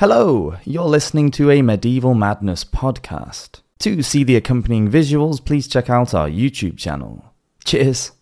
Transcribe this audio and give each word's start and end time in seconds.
Hello, 0.00 0.56
you're 0.64 0.84
listening 0.84 1.30
to 1.32 1.50
a 1.50 1.60
Medieval 1.60 2.14
Madness 2.14 2.64
podcast. 2.64 3.60
To 3.80 4.02
see 4.02 4.24
the 4.24 4.34
accompanying 4.34 4.90
visuals, 4.90 5.44
please 5.44 5.68
check 5.68 5.90
out 5.90 6.14
our 6.14 6.26
YouTube 6.26 6.78
channel. 6.78 7.34
Cheers! 7.64 8.12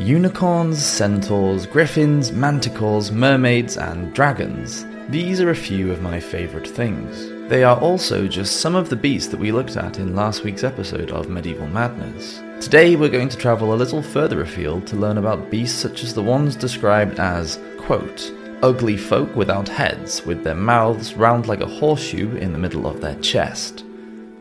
Unicorns, 0.00 0.84
centaurs, 0.84 1.64
griffins, 1.64 2.32
manticores, 2.32 3.12
mermaids, 3.12 3.76
and 3.76 4.12
dragons. 4.12 4.84
These 5.08 5.40
are 5.40 5.50
a 5.50 5.54
few 5.54 5.92
of 5.92 6.02
my 6.02 6.18
favourite 6.18 6.66
things. 6.66 7.28
They 7.48 7.62
are 7.62 7.78
also 7.78 8.26
just 8.26 8.56
some 8.56 8.74
of 8.74 8.90
the 8.90 8.96
beasts 8.96 9.30
that 9.30 9.38
we 9.38 9.52
looked 9.52 9.76
at 9.76 10.00
in 10.00 10.16
last 10.16 10.42
week's 10.42 10.64
episode 10.64 11.12
of 11.12 11.30
Medieval 11.30 11.68
Madness. 11.68 12.42
Today 12.60 12.96
we're 12.96 13.10
going 13.10 13.28
to 13.28 13.38
travel 13.38 13.74
a 13.74 13.76
little 13.76 14.02
further 14.02 14.40
afield 14.40 14.88
to 14.88 14.96
learn 14.96 15.18
about 15.18 15.52
beasts 15.52 15.78
such 15.78 16.02
as 16.02 16.14
the 16.14 16.22
ones 16.24 16.56
described 16.56 17.20
as, 17.20 17.60
quote, 17.78 18.32
ugly 18.62 18.96
folk 18.96 19.34
without 19.36 19.68
heads, 19.68 20.24
with 20.26 20.42
their 20.42 20.54
mouths 20.54 21.14
round 21.14 21.46
like 21.46 21.60
a 21.60 21.66
horseshoe 21.66 22.36
in 22.36 22.52
the 22.52 22.58
middle 22.58 22.86
of 22.86 23.00
their 23.00 23.14
chest. 23.20 23.84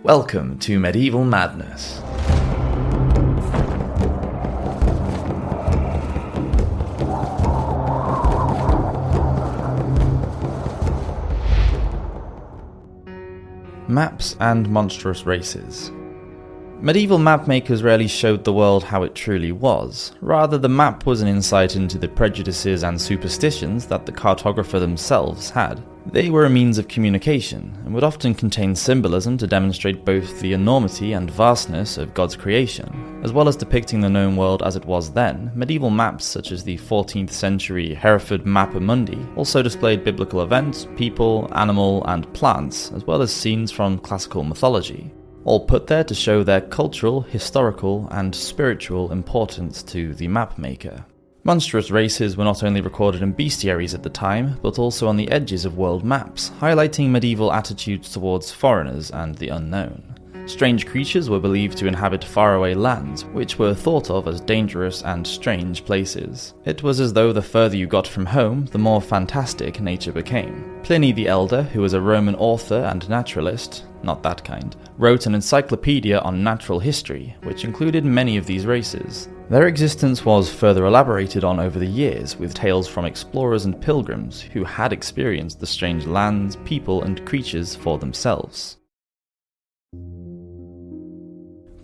Welcome 0.02 0.57
to 0.59 0.80
Medieval 0.80 1.23
Madness. 1.23 2.02
Maps 13.88 14.35
and 14.40 14.70
monstrous 14.70 15.26
races. 15.26 15.91
Medieval 16.80 17.17
mapmakers 17.17 17.84
rarely 17.84 18.08
showed 18.08 18.44
the 18.44 18.54
world 18.54 18.84
how 18.84 19.02
it 19.02 19.16
truly 19.16 19.52
was. 19.52 20.13
Rather, 20.22 20.59
the 20.59 20.70
map 20.70 21.08
was 21.08 21.22
an 21.22 21.27
insight 21.27 21.76
into 21.76 21.98
the 21.98 22.08
prejudices 22.08 22.84
and 22.84 23.02
superstitions 23.02 23.88
that 23.88 24.05
the 24.05 24.12
cartographer 24.12 24.80
themselves 24.80 25.49
had. 25.49 25.82
They 26.12 26.30
were 26.30 26.45
a 26.45 26.52
means 26.52 26.77
of 26.77 26.88
communication, 26.88 27.76
and 27.84 27.95
would 27.95 28.04
often 28.04 28.35
contain 28.35 28.76
symbolism 28.76 29.40
to 29.40 29.48
demonstrate 29.48 30.05
both 30.05 30.40
the 30.40 30.54
enormity 30.54 31.13
and 31.13 31.32
vastness 31.32 31.98
of 31.98 32.13
God's 32.13 32.35
creation. 32.35 33.21
As 33.23 33.34
well 33.34 33.48
as 33.48 33.55
depicting 33.55 33.99
the 33.99 34.10
known 34.10 34.35
world 34.35 34.62
as 34.62 34.76
it 34.76 34.85
was 34.85 35.12
then, 35.12 35.51
medieval 35.55 35.90
maps 35.90 36.26
such 36.26 36.51
as 36.51 36.63
the 36.63 36.77
14th 36.77 37.32
century 37.32 37.96
Hereford 37.96 38.44
Mappa 38.44 38.79
Mundi 38.79 39.18
also 39.35 39.63
displayed 39.63 40.04
biblical 40.04 40.44
events, 40.44 40.88
people, 40.96 41.51
animal, 41.55 42.05
and 42.05 42.32
plants, 42.34 42.91
as 42.91 43.04
well 43.05 43.23
as 43.23 43.34
scenes 43.34 43.71
from 43.71 43.98
classical 43.98 44.44
mythology 44.44 45.12
all 45.48 45.62
put 45.62 45.87
there 45.87 46.03
to 46.03 46.13
show 46.13 46.43
their 46.43 46.59
cultural, 46.59 47.21
historical, 47.21 48.05
and 48.12 48.35
spiritual 48.35 49.13
importance 49.13 49.81
to 49.81 50.13
the 50.15 50.27
mapmaker. 50.27 51.05
Monstrous 51.45 51.89
races 51.89 52.35
were 52.35 52.43
not 52.43 52.63
only 52.63 52.81
recorded 52.81 53.21
in 53.21 53.34
bestiaries 53.34 53.93
at 53.93 54.04
the 54.04 54.09
time, 54.09 54.59
but 54.62 54.77
also 54.77 55.07
on 55.07 55.15
the 55.15 55.31
edges 55.31 55.63
of 55.63 55.77
world 55.77 56.04
maps, 56.04 56.51
highlighting 56.59 57.12
medieval 57.12 57.54
attitudes 57.54 58.12
towards 58.12 58.51
foreigners 58.51 59.09
and 59.12 59.35
the 59.35 59.48
unknown. 59.48 60.16
Strange 60.48 60.85
creatures 60.85 61.29
were 61.29 61.41
believed 61.41 61.77
to 61.77 61.87
inhabit 61.87 62.23
faraway 62.23 62.73
lands, 62.73 63.26
which 63.26 63.59
were 63.59 63.73
thought 63.73 64.09
of 64.09 64.29
as 64.29 64.40
dangerous 64.40 65.03
and 65.03 65.28
strange 65.28 65.84
places. 65.84 66.53
It 66.63 66.81
was 66.81 67.01
as 67.01 67.12
though 67.12 67.34
the 67.34 67.41
further 67.41 67.75
you 67.75 67.85
got 67.85 68.07
from 68.07 68.25
home, 68.25 68.66
the 68.67 68.78
more 68.78 69.01
fantastic 69.01 69.81
nature 69.81 70.13
became. 70.13 70.79
Pliny 70.84 71.12
the 71.12 71.28
Elder, 71.28 71.63
who 71.63 71.81
was 71.81 71.91
a 71.91 72.00
Roman 72.00 72.34
author 72.35 72.79
and 72.89 73.07
naturalist, 73.09 73.84
not 74.03 74.23
that 74.23 74.45
kind, 74.45 74.73
wrote 74.97 75.25
an 75.25 75.35
encyclopedia 75.35 76.19
on 76.19 76.45
natural 76.45 76.79
history, 76.79 77.35
which 77.44 77.66
included 77.66 78.06
many 78.06 78.38
of 78.38 78.45
these 78.45 78.66
races. 78.66 79.28
Their 79.50 79.67
existence 79.67 80.23
was 80.23 80.50
further 80.50 80.85
elaborated 80.85 81.44
on 81.44 81.59
over 81.59 81.78
the 81.78 81.85
years 81.85 82.38
with 82.38 82.53
tales 82.53 82.88
from 82.88 83.03
explorers 83.03 83.66
and 83.66 83.81
pilgrims 83.81 84.41
who 84.41 84.63
had 84.63 84.94
experienced 84.94 85.59
the 85.59 85.67
strange 85.67 86.06
lands, 86.06 86.56
people, 86.63 87.03
and 87.03 87.25
creatures 87.25 87.75
for 87.75 87.97
themselves. 87.97 88.78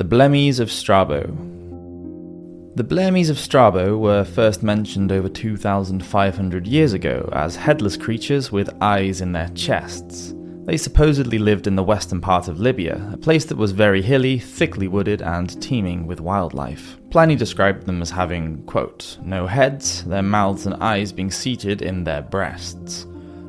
The 0.03 0.17
Blemmies 0.17 0.59
of 0.59 0.69
Strabo. 0.69 1.21
The 2.75 2.83
Blemmies 2.83 3.29
of 3.29 3.39
Strabo 3.39 3.97
were 3.97 4.25
first 4.25 4.61
mentioned 4.61 5.13
over 5.13 5.29
2,500 5.29 6.67
years 6.67 6.91
ago 6.91 7.29
as 7.31 7.55
headless 7.55 7.95
creatures 7.95 8.51
with 8.51 8.75
eyes 8.81 9.21
in 9.21 9.31
their 9.31 9.47
chests. 9.55 10.35
They 10.65 10.75
supposedly 10.75 11.37
lived 11.37 11.67
in 11.67 11.77
the 11.77 11.83
western 11.83 12.19
part 12.19 12.49
of 12.49 12.59
Libya, 12.59 13.11
a 13.13 13.17
place 13.17 13.45
that 13.45 13.55
was 13.55 13.71
very 13.71 14.01
hilly, 14.01 14.39
thickly 14.39 14.89
wooded, 14.89 15.21
and 15.21 15.61
teeming 15.61 16.05
with 16.05 16.19
wildlife. 16.19 16.97
Pliny 17.09 17.37
described 17.37 17.85
them 17.85 18.01
as 18.01 18.09
having, 18.09 18.61
quote, 18.65 19.17
no 19.23 19.47
heads, 19.47 20.03
their 20.03 20.21
mouths 20.21 20.65
and 20.65 20.75
eyes 20.83 21.13
being 21.13 21.31
seated 21.31 21.81
in 21.81 22.03
their 22.03 22.23
breasts. 22.23 23.07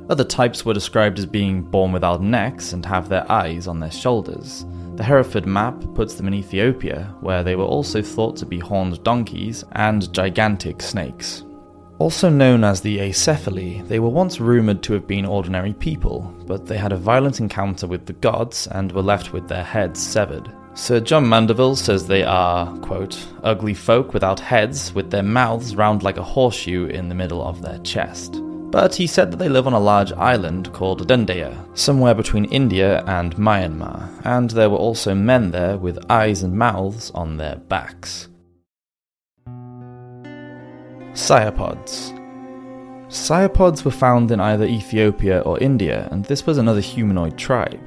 Other 0.09 0.23
types 0.23 0.65
were 0.65 0.73
described 0.73 1.19
as 1.19 1.27
being 1.27 1.62
born 1.62 1.91
without 1.91 2.23
necks 2.23 2.73
and 2.73 2.87
have 2.87 3.09
their 3.09 3.28
eyes 3.33 3.67
on 3.67 3.81
their 3.81 3.91
shoulders. 3.91 4.65
The 4.97 5.03
Hereford 5.03 5.44
map 5.44 5.75
puts 5.94 6.15
them 6.15 6.28
in 6.28 6.34
Ethiopia, 6.34 7.12
where 7.21 7.43
they 7.43 7.56
were 7.56 7.65
also 7.65 8.00
thought 8.00 8.37
to 8.37 8.47
be 8.47 8.60
horned 8.60 9.03
donkeys 9.03 9.65
and 9.72 10.12
gigantic 10.12 10.81
snakes. 10.81 11.44
Also 11.99 12.28
known 12.28 12.62
as 12.62 12.81
the 12.81 12.99
Acephali, 12.99 13.87
they 13.88 13.99
were 13.99 14.09
once 14.09 14.41
rumoured 14.41 14.84
to 14.84 14.93
have 14.93 15.06
been 15.09 15.27
ordinary 15.27 15.72
people, 15.72 16.33
but 16.47 16.66
they 16.66 16.77
had 16.77 16.93
a 16.93 16.97
violent 16.97 17.41
encounter 17.41 17.88
with 17.88 18.06
the 18.06 18.12
gods 18.12 18.69
and 18.69 18.93
were 18.93 19.03
left 19.03 19.33
with 19.33 19.49
their 19.49 19.65
heads 19.65 20.00
severed. 20.00 20.49
Sir 20.75 21.00
John 21.00 21.28
Mandeville 21.28 21.77
says 21.77 22.06
they 22.06 22.22
are, 22.22 22.77
quote, 22.78 23.19
ugly 23.43 23.75
folk 23.75 24.15
without 24.15 24.38
heads, 24.38 24.94
with 24.94 25.10
their 25.10 25.22
mouths 25.25 25.75
round 25.75 26.04
like 26.04 26.19
a 26.19 26.22
horseshoe 26.22 26.87
in 26.87 27.09
the 27.09 27.15
middle 27.16 27.43
of 27.43 27.62
their 27.62 27.78
chest 27.78 28.44
but 28.75 28.97
he 28.97 29.07
said 29.07 29.31
that 29.31 29.37
they 29.37 29.49
live 29.49 29.69
on 29.69 29.73
a 29.73 29.79
large 29.79 30.11
island 30.15 30.73
called 30.73 31.07
Dundaya, 31.07 31.55
somewhere 31.79 32.12
between 32.12 32.47
India 32.47 33.05
and 33.07 33.37
Myanmar, 33.37 34.11
and 34.25 34.51
there 34.51 34.69
were 34.69 34.77
also 34.77 35.15
men 35.15 35.53
there 35.53 35.77
with 35.79 36.11
eyes 36.11 36.43
and 36.43 36.59
mouths 36.59 37.13
on 37.13 37.37
their 37.37 37.55
backs. 37.55 38.27
Sciapods. 41.13 42.19
Sciapods 43.07 43.84
were 43.84 43.93
found 43.93 44.33
in 44.33 44.41
either 44.41 44.65
Ethiopia 44.65 45.39
or 45.43 45.57
India, 45.61 46.09
and 46.11 46.25
this 46.25 46.45
was 46.45 46.59
another 46.59 46.81
humanoid 46.81 47.39
tribe. 47.39 47.79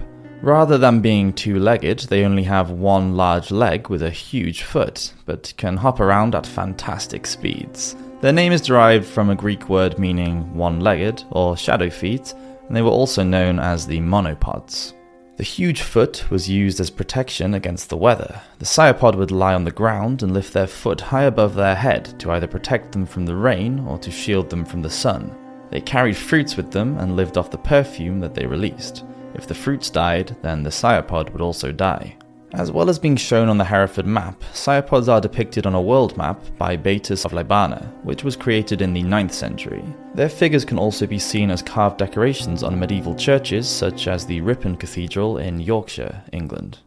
Rather 0.41 0.77
than 0.77 1.01
being 1.01 1.33
two 1.33 1.59
legged, 1.59 2.07
they 2.07 2.23
only 2.23 2.43
have 2.43 2.71
one 2.71 3.17
large 3.17 3.51
leg 3.51 3.89
with 3.89 4.03
a 4.03 4.09
huge 4.09 4.63
foot, 4.63 5.11
but 5.25 5.53
can 5.57 5.75
hop 5.75 5.99
around 5.99 6.33
at 6.33 6.47
fantastic 6.47 7.27
speeds. 7.27 7.97
Their 8.19 8.33
name 8.33 8.51
is 8.51 8.61
derived 8.61 9.05
from 9.05 9.29
a 9.29 9.35
Greek 9.35 9.69
word 9.69 9.99
meaning 9.99 10.55
one 10.55 10.79
legged 10.79 11.23
or 11.29 11.55
shadow 11.55 11.89
feet, 11.89 12.33
and 12.67 12.75
they 12.75 12.81
were 12.81 12.89
also 12.89 13.21
known 13.23 13.59
as 13.59 13.85
the 13.85 13.99
monopods. 13.99 14.93
The 15.37 15.43
huge 15.43 15.83
foot 15.83 16.25
was 16.31 16.49
used 16.49 16.79
as 16.79 16.89
protection 16.89 17.53
against 17.53 17.89
the 17.89 17.97
weather. 17.97 18.41
The 18.57 18.65
sciapod 18.65 19.13
would 19.13 19.29
lie 19.29 19.53
on 19.53 19.65
the 19.65 19.71
ground 19.71 20.23
and 20.23 20.33
lift 20.33 20.51
their 20.51 20.65
foot 20.65 20.99
high 20.99 21.25
above 21.25 21.53
their 21.53 21.75
head 21.75 22.19
to 22.19 22.31
either 22.31 22.47
protect 22.47 22.91
them 22.91 23.05
from 23.05 23.27
the 23.27 23.35
rain 23.35 23.81
or 23.81 23.99
to 23.99 24.09
shield 24.09 24.49
them 24.49 24.65
from 24.65 24.81
the 24.81 24.89
sun. 24.89 25.31
They 25.69 25.79
carried 25.79 26.17
fruits 26.17 26.57
with 26.57 26.71
them 26.71 26.97
and 26.97 27.15
lived 27.15 27.37
off 27.37 27.51
the 27.51 27.59
perfume 27.59 28.19
that 28.21 28.33
they 28.33 28.47
released. 28.47 29.05
If 29.35 29.45
the 29.45 29.53
fruits 29.53 29.91
died, 29.91 30.35
then 30.41 30.63
the 30.63 30.71
sciapod 30.71 31.29
would 31.33 31.41
also 31.41 31.71
die. 31.71 32.17
As 32.57 32.71
well 32.71 32.89
as 32.89 32.97
being 32.97 33.15
shown 33.15 33.49
on 33.49 33.59
the 33.59 33.63
Hereford 33.63 34.07
map, 34.07 34.41
sciapods 34.51 35.07
are 35.07 35.21
depicted 35.21 35.67
on 35.67 35.75
a 35.75 35.81
world 35.81 36.17
map 36.17 36.41
by 36.57 36.75
Beatus 36.75 37.23
of 37.23 37.31
Liébana, 37.31 37.85
which 38.03 38.23
was 38.23 38.35
created 38.35 38.81
in 38.81 38.93
the 38.93 39.03
9th 39.03 39.33
century. 39.33 39.85
Their 40.15 40.27
figures 40.27 40.65
can 40.65 40.79
also 40.79 41.05
be 41.05 41.19
seen 41.19 41.51
as 41.51 41.61
carved 41.61 41.99
decorations 41.99 42.63
on 42.63 42.79
medieval 42.79 43.13
churches 43.13 43.69
such 43.69 44.07
as 44.07 44.25
the 44.25 44.41
Ripon 44.41 44.75
Cathedral 44.75 45.37
in 45.37 45.59
Yorkshire, 45.59 46.23
England. 46.33 46.79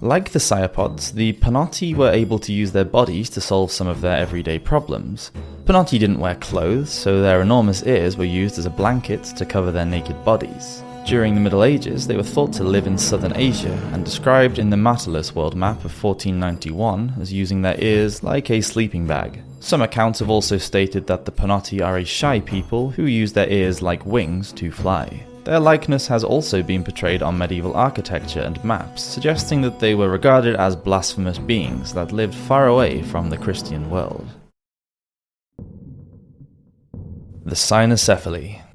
Like 0.00 0.30
the 0.30 0.38
sciapods, 0.38 1.12
the 1.12 1.34
Panotti 1.34 1.94
were 1.94 2.10
able 2.10 2.38
to 2.38 2.52
use 2.52 2.72
their 2.72 2.86
bodies 2.86 3.28
to 3.30 3.42
solve 3.42 3.70
some 3.70 3.88
of 3.88 4.00
their 4.00 4.16
everyday 4.16 4.58
problems. 4.58 5.32
Panotti 5.66 5.98
didn't 5.98 6.20
wear 6.20 6.36
clothes, 6.36 6.90
so 6.90 7.20
their 7.20 7.42
enormous 7.42 7.82
ears 7.82 8.16
were 8.16 8.24
used 8.24 8.58
as 8.58 8.64
a 8.64 8.70
blanket 8.70 9.22
to 9.24 9.44
cover 9.44 9.70
their 9.70 9.84
naked 9.84 10.24
bodies. 10.24 10.82
During 11.06 11.36
the 11.36 11.40
Middle 11.40 11.62
Ages, 11.62 12.08
they 12.08 12.16
were 12.16 12.24
thought 12.24 12.52
to 12.54 12.64
live 12.64 12.88
in 12.88 12.98
southern 12.98 13.36
Asia 13.36 13.72
and 13.92 14.04
described 14.04 14.58
in 14.58 14.70
the 14.70 14.76
Martellus 14.76 15.36
world 15.36 15.54
map 15.54 15.84
of 15.84 16.02
1491 16.02 17.14
as 17.20 17.32
using 17.32 17.62
their 17.62 17.80
ears 17.80 18.24
like 18.24 18.50
a 18.50 18.60
sleeping 18.60 19.06
bag. 19.06 19.40
Some 19.60 19.82
accounts 19.82 20.18
have 20.18 20.30
also 20.30 20.58
stated 20.58 21.06
that 21.06 21.24
the 21.24 21.30
Panotti 21.30 21.80
are 21.80 21.98
a 21.98 22.04
shy 22.04 22.40
people 22.40 22.90
who 22.90 23.04
use 23.04 23.32
their 23.32 23.48
ears 23.48 23.80
like 23.80 24.04
wings 24.04 24.50
to 24.54 24.72
fly. 24.72 25.22
Their 25.44 25.60
likeness 25.60 26.08
has 26.08 26.24
also 26.24 26.60
been 26.60 26.82
portrayed 26.82 27.22
on 27.22 27.38
medieval 27.38 27.74
architecture 27.74 28.40
and 28.40 28.62
maps, 28.64 29.00
suggesting 29.00 29.60
that 29.60 29.78
they 29.78 29.94
were 29.94 30.08
regarded 30.08 30.56
as 30.56 30.74
blasphemous 30.74 31.38
beings 31.38 31.94
that 31.94 32.10
lived 32.10 32.34
far 32.34 32.66
away 32.66 33.02
from 33.02 33.30
the 33.30 33.38
Christian 33.38 33.90
world. 33.90 34.26
The 37.44 37.54
Cynocephali 37.54 38.65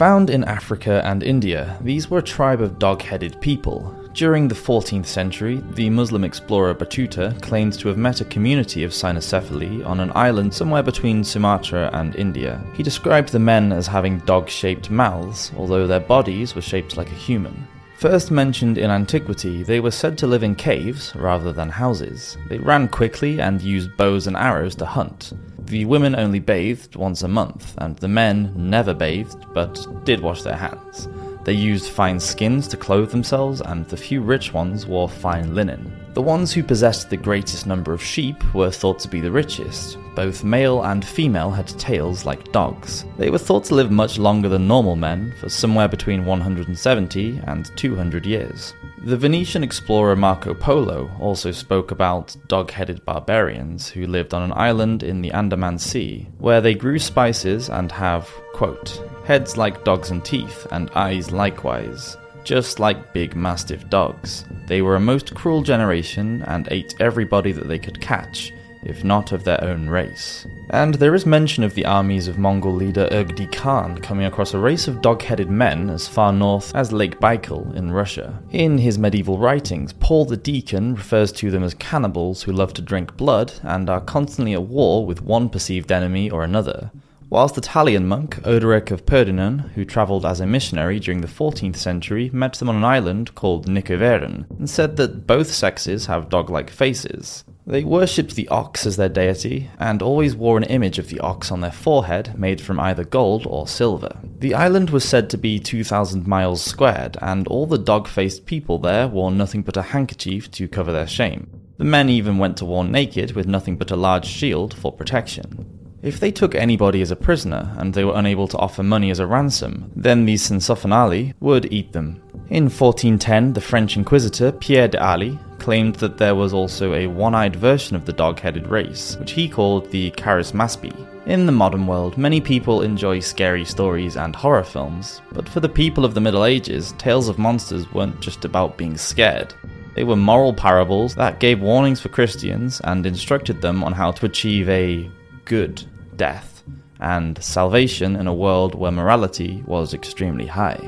Found 0.00 0.30
in 0.30 0.44
Africa 0.44 1.02
and 1.04 1.22
India, 1.22 1.76
these 1.82 2.08
were 2.08 2.20
a 2.20 2.22
tribe 2.22 2.62
of 2.62 2.78
dog 2.78 3.02
headed 3.02 3.38
people. 3.42 3.94
During 4.14 4.48
the 4.48 4.54
14th 4.54 5.04
century, 5.04 5.62
the 5.72 5.90
Muslim 5.90 6.24
explorer 6.24 6.74
Battuta 6.74 7.38
claims 7.42 7.76
to 7.76 7.88
have 7.88 7.98
met 7.98 8.22
a 8.22 8.24
community 8.24 8.82
of 8.82 8.92
cynocephali 8.92 9.84
on 9.84 10.00
an 10.00 10.10
island 10.14 10.54
somewhere 10.54 10.82
between 10.82 11.22
Sumatra 11.22 11.90
and 11.92 12.16
India. 12.16 12.64
He 12.72 12.82
described 12.82 13.30
the 13.30 13.38
men 13.38 13.72
as 13.72 13.86
having 13.86 14.20
dog 14.20 14.48
shaped 14.48 14.88
mouths, 14.88 15.52
although 15.54 15.86
their 15.86 16.00
bodies 16.00 16.54
were 16.54 16.62
shaped 16.62 16.96
like 16.96 17.10
a 17.10 17.22
human. 17.26 17.68
First 17.98 18.30
mentioned 18.30 18.78
in 18.78 18.90
antiquity, 18.90 19.62
they 19.62 19.80
were 19.80 19.90
said 19.90 20.16
to 20.16 20.26
live 20.26 20.42
in 20.42 20.54
caves 20.54 21.14
rather 21.14 21.52
than 21.52 21.68
houses. 21.68 22.38
They 22.48 22.56
ran 22.56 22.88
quickly 22.88 23.38
and 23.38 23.60
used 23.60 23.94
bows 23.98 24.26
and 24.26 24.34
arrows 24.34 24.74
to 24.76 24.86
hunt. 24.86 25.34
The 25.70 25.84
women 25.84 26.16
only 26.16 26.40
bathed 26.40 26.96
once 26.96 27.22
a 27.22 27.28
month, 27.28 27.74
and 27.78 27.94
the 27.98 28.08
men 28.08 28.52
never 28.56 28.92
bathed 28.92 29.46
but 29.54 30.04
did 30.04 30.18
wash 30.20 30.42
their 30.42 30.56
hands. 30.56 31.08
They 31.44 31.52
used 31.52 31.92
fine 31.92 32.18
skins 32.18 32.66
to 32.68 32.76
clothe 32.76 33.12
themselves, 33.12 33.60
and 33.60 33.86
the 33.86 33.96
few 33.96 34.20
rich 34.20 34.52
ones 34.52 34.84
wore 34.84 35.08
fine 35.08 35.54
linen. 35.54 35.92
The 36.12 36.22
ones 36.22 36.52
who 36.52 36.64
possessed 36.64 37.08
the 37.08 37.16
greatest 37.16 37.66
number 37.66 37.92
of 37.92 38.02
sheep 38.02 38.42
were 38.52 38.72
thought 38.72 38.98
to 39.00 39.08
be 39.08 39.20
the 39.20 39.30
richest. 39.30 39.96
Both 40.16 40.42
male 40.42 40.82
and 40.82 41.04
female 41.04 41.52
had 41.52 41.68
tails 41.68 42.24
like 42.24 42.50
dogs. 42.50 43.04
They 43.16 43.30
were 43.30 43.38
thought 43.38 43.64
to 43.66 43.76
live 43.76 43.92
much 43.92 44.18
longer 44.18 44.48
than 44.48 44.66
normal 44.66 44.96
men, 44.96 45.32
for 45.38 45.48
somewhere 45.48 45.86
between 45.86 46.26
170 46.26 47.40
and 47.46 47.70
200 47.76 48.26
years. 48.26 48.74
The 49.04 49.16
Venetian 49.16 49.62
explorer 49.62 50.16
Marco 50.16 50.52
Polo 50.52 51.08
also 51.20 51.52
spoke 51.52 51.92
about 51.92 52.36
dog 52.48 52.72
headed 52.72 53.04
barbarians 53.04 53.88
who 53.88 54.08
lived 54.08 54.34
on 54.34 54.42
an 54.42 54.52
island 54.56 55.04
in 55.04 55.22
the 55.22 55.30
Andaman 55.30 55.78
Sea, 55.78 56.26
where 56.38 56.60
they 56.60 56.74
grew 56.74 56.98
spices 56.98 57.70
and 57.70 57.92
have, 57.92 58.28
quote, 58.52 59.00
heads 59.24 59.56
like 59.56 59.84
dogs 59.84 60.10
and 60.10 60.24
teeth, 60.24 60.66
and 60.72 60.90
eyes 60.96 61.30
likewise, 61.30 62.16
just 62.44 62.80
like 62.80 63.12
big 63.12 63.36
mastiff 63.36 63.88
dogs. 63.88 64.44
They 64.66 64.82
were 64.82 64.96
a 64.96 65.00
most 65.00 65.34
cruel 65.34 65.62
generation 65.62 66.42
and 66.42 66.68
ate 66.70 66.94
everybody 67.00 67.52
that 67.52 67.68
they 67.68 67.78
could 67.78 68.00
catch, 68.00 68.52
if 68.82 69.04
not 69.04 69.32
of 69.32 69.44
their 69.44 69.62
own 69.62 69.88
race. 69.88 70.46
And 70.70 70.94
there 70.94 71.14
is 71.14 71.26
mention 71.26 71.64
of 71.64 71.74
the 71.74 71.84
armies 71.84 72.28
of 72.28 72.38
Mongol 72.38 72.72
leader 72.72 73.08
Ögedei 73.10 73.50
Khan 73.52 73.98
coming 73.98 74.26
across 74.26 74.54
a 74.54 74.58
race 74.58 74.88
of 74.88 75.02
dog 75.02 75.22
headed 75.22 75.50
men 75.50 75.90
as 75.90 76.08
far 76.08 76.32
north 76.32 76.74
as 76.74 76.92
Lake 76.92 77.18
Baikal 77.18 77.74
in 77.74 77.90
Russia. 77.90 78.40
In 78.52 78.78
his 78.78 78.98
medieval 78.98 79.38
writings, 79.38 79.92
Paul 79.94 80.24
the 80.24 80.36
Deacon 80.36 80.94
refers 80.94 81.32
to 81.32 81.50
them 81.50 81.64
as 81.64 81.74
cannibals 81.74 82.42
who 82.42 82.52
love 82.52 82.72
to 82.74 82.82
drink 82.82 83.16
blood 83.16 83.52
and 83.62 83.90
are 83.90 84.00
constantly 84.00 84.54
at 84.54 84.62
war 84.62 85.04
with 85.04 85.22
one 85.22 85.48
perceived 85.48 85.90
enemy 85.90 86.30
or 86.30 86.44
another. 86.44 86.90
Whilst 87.30 87.54
the 87.54 87.60
Italian 87.60 88.08
monk 88.08 88.40
Odoric 88.44 88.90
of 88.90 89.06
Pordenone, 89.06 89.70
who 89.74 89.84
travelled 89.84 90.26
as 90.26 90.40
a 90.40 90.46
missionary 90.46 90.98
during 90.98 91.20
the 91.20 91.28
14th 91.28 91.76
century, 91.76 92.28
met 92.32 92.54
them 92.54 92.68
on 92.68 92.74
an 92.74 92.84
island 92.84 93.36
called 93.36 93.68
Nicoveren 93.68 94.46
and 94.58 94.68
said 94.68 94.96
that 94.96 95.28
both 95.28 95.52
sexes 95.52 96.06
have 96.06 96.28
dog 96.28 96.50
like 96.50 96.70
faces. 96.70 97.44
They 97.64 97.84
worshipped 97.84 98.34
the 98.34 98.48
ox 98.48 98.84
as 98.84 98.96
their 98.96 99.08
deity 99.08 99.70
and 99.78 100.02
always 100.02 100.34
wore 100.34 100.56
an 100.56 100.64
image 100.64 100.98
of 100.98 101.08
the 101.08 101.20
ox 101.20 101.52
on 101.52 101.60
their 101.60 101.70
forehead 101.70 102.36
made 102.36 102.60
from 102.60 102.80
either 102.80 103.04
gold 103.04 103.46
or 103.46 103.68
silver. 103.68 104.18
The 104.40 104.54
island 104.54 104.90
was 104.90 105.04
said 105.04 105.30
to 105.30 105.38
be 105.38 105.60
2,000 105.60 106.26
miles 106.26 106.60
squared, 106.60 107.16
and 107.22 107.46
all 107.46 107.66
the 107.66 107.78
dog 107.78 108.08
faced 108.08 108.44
people 108.44 108.78
there 108.78 109.06
wore 109.06 109.30
nothing 109.30 109.62
but 109.62 109.76
a 109.76 109.82
handkerchief 109.82 110.50
to 110.50 110.66
cover 110.66 110.90
their 110.90 111.06
shame. 111.06 111.48
The 111.76 111.84
men 111.84 112.08
even 112.08 112.38
went 112.38 112.56
to 112.56 112.64
war 112.64 112.82
naked 112.84 113.36
with 113.36 113.46
nothing 113.46 113.76
but 113.76 113.92
a 113.92 113.96
large 113.96 114.26
shield 114.26 114.74
for 114.74 114.90
protection. 114.90 115.79
If 116.02 116.18
they 116.18 116.30
took 116.30 116.54
anybody 116.54 117.02
as 117.02 117.10
a 117.10 117.16
prisoner 117.16 117.74
and 117.76 117.92
they 117.92 118.04
were 118.04 118.16
unable 118.16 118.48
to 118.48 118.56
offer 118.56 118.82
money 118.82 119.10
as 119.10 119.18
a 119.18 119.26
ransom, 119.26 119.92
then 119.94 120.24
the 120.24 120.34
Cynocephali 120.34 121.34
would 121.40 121.70
eat 121.70 121.92
them. 121.92 122.22
In 122.48 122.64
1410, 122.64 123.52
the 123.52 123.60
French 123.60 123.98
inquisitor 123.98 124.50
Pierre 124.50 124.88
d'Ailly 124.88 125.38
claimed 125.58 125.96
that 125.96 126.16
there 126.16 126.34
was 126.34 126.54
also 126.54 126.94
a 126.94 127.06
one 127.06 127.34
eyed 127.34 127.54
version 127.54 127.96
of 127.96 128.06
the 128.06 128.14
dog 128.14 128.40
headed 128.40 128.66
race, 128.68 129.16
which 129.18 129.32
he 129.32 129.46
called 129.46 129.90
the 129.90 130.10
Charismaspi. 130.12 130.94
In 131.26 131.44
the 131.44 131.52
modern 131.52 131.86
world, 131.86 132.16
many 132.16 132.40
people 132.40 132.80
enjoy 132.80 133.20
scary 133.20 133.66
stories 133.66 134.16
and 134.16 134.34
horror 134.34 134.64
films, 134.64 135.20
but 135.32 135.46
for 135.46 135.60
the 135.60 135.68
people 135.68 136.06
of 136.06 136.14
the 136.14 136.20
Middle 136.20 136.46
Ages, 136.46 136.92
tales 136.96 137.28
of 137.28 137.38
monsters 137.38 137.92
weren't 137.92 138.20
just 138.20 138.46
about 138.46 138.78
being 138.78 138.96
scared. 138.96 139.52
They 139.94 140.04
were 140.04 140.16
moral 140.16 140.54
parables 140.54 141.14
that 141.16 141.40
gave 141.40 141.60
warnings 141.60 142.00
for 142.00 142.08
Christians 142.08 142.80
and 142.84 143.04
instructed 143.04 143.60
them 143.60 143.84
on 143.84 143.92
how 143.92 144.12
to 144.12 144.24
achieve 144.24 144.66
a 144.70 145.10
good 145.50 145.82
death 146.14 146.62
and 147.00 147.42
salvation 147.42 148.14
in 148.14 148.28
a 148.28 148.32
world 148.32 148.76
where 148.76 148.92
morality 148.92 149.64
was 149.66 149.94
extremely 149.94 150.46
high. 150.46 150.80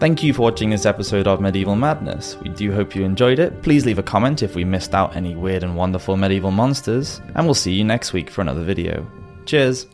Thank 0.00 0.22
you 0.22 0.34
for 0.34 0.42
watching 0.42 0.68
this 0.68 0.84
episode 0.84 1.26
of 1.26 1.40
Medieval 1.40 1.76
Madness. 1.76 2.36
We 2.42 2.50
do 2.50 2.70
hope 2.72 2.94
you 2.94 3.04
enjoyed 3.04 3.38
it. 3.38 3.62
Please 3.62 3.86
leave 3.86 3.98
a 3.98 4.02
comment 4.02 4.42
if 4.42 4.54
we 4.54 4.64
missed 4.64 4.94
out 4.94 5.16
any 5.16 5.34
weird 5.34 5.62
and 5.62 5.74
wonderful 5.78 6.18
medieval 6.18 6.50
monsters, 6.50 7.22
and 7.34 7.46
we'll 7.46 7.54
see 7.54 7.72
you 7.72 7.84
next 7.84 8.12
week 8.12 8.28
for 8.28 8.42
another 8.42 8.62
video. 8.62 9.10
Cheers! 9.46 9.86